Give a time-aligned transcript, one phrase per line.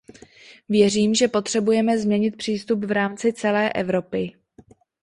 [0.69, 4.33] Věřím, že potřebujeme změnit přístup v rámci celé Evropy.